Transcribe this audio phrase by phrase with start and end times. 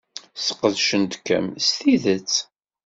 [0.45, 2.33] Sqedcent-kem s tidet.